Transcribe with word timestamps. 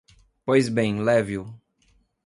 Pois 0.43 0.67
bem, 0.67 0.99
leve-o. 0.99 1.45